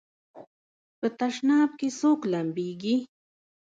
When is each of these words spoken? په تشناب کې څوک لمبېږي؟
په 0.99 1.07
تشناب 1.19 1.69
کې 1.79 1.89
څوک 1.99 2.19
لمبېږي؟ 2.31 2.95